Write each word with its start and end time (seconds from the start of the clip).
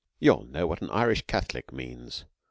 You'll 0.19 0.45
know 0.45 0.65
what 0.65 0.81
an 0.81 0.89
Irish 0.89 1.21
Catholic 1.27 1.71
means. 1.71 2.25